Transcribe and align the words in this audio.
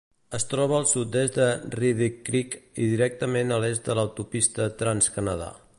Es 0.35 0.45
troba 0.53 0.75
al 0.77 0.87
sud-est 0.91 1.37
de 1.41 1.49
Redearth 1.81 2.17
Creek 2.29 2.57
i 2.61 2.89
directament 2.95 3.53
a 3.53 3.61
l'oest 3.65 3.91
de 3.91 3.97
l'autopista 4.01 4.71
Trans-Canada. 4.81 5.51